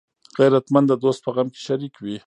غیرتمند 0.39 0.87
د 0.89 0.93
دوست 1.03 1.21
په 1.25 1.29
غم 1.35 1.47
کې 1.53 1.59
شریک 1.65 1.95
وي 2.03 2.17